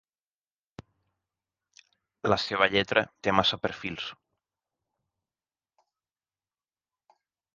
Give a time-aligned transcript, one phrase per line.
[2.33, 4.07] La seva lletra té massa perfils.